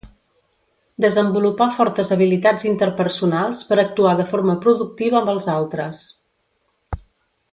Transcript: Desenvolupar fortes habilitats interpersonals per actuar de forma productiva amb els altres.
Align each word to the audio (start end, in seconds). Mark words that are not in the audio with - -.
Desenvolupar 1.03 1.67
fortes 1.79 2.09
habilitats 2.15 2.65
interpersonals 2.69 3.61
per 3.69 3.79
actuar 3.83 4.15
de 4.23 4.27
forma 4.33 4.57
productiva 4.65 5.19
amb 5.21 5.33
els 5.37 5.49
altres. 5.59 6.01